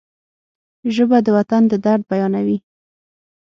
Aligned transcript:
ژبه 0.95 1.17
د 1.25 1.27
وطن 1.37 1.61
د 1.67 1.73
درد 1.85 2.01
بیانوي 2.09 2.57